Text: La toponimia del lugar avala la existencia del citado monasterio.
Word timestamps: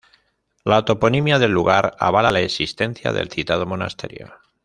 La 0.63 0.83
toponimia 0.85 1.37
del 1.37 1.51
lugar 1.51 1.93
avala 1.99 2.31
la 2.31 2.39
existencia 2.41 3.13
del 3.13 3.29
citado 3.29 3.67
monasterio. 3.67 4.33